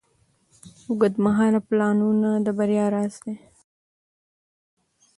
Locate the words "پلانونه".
1.67-2.29